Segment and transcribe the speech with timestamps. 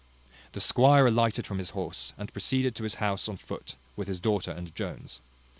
[0.53, 4.19] The squire alighted from his horse, and proceeded to his house on foot, with his
[4.19, 5.19] daughter and Jones.